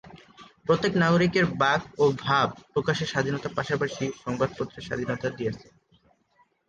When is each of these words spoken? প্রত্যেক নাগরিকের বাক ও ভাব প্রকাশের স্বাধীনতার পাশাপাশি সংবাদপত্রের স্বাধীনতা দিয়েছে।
প্রত্যেক 0.65 0.93
নাগরিকের 0.95 1.45
বাক 1.61 1.81
ও 1.97 2.05
ভাব 2.23 2.47
প্রকাশের 2.73 3.11
স্বাধীনতার 3.13 3.55
পাশাপাশি 3.57 4.05
সংবাদপত্রের 4.23 4.85
স্বাধীনতা 4.87 5.27
দিয়েছে। 5.37 5.67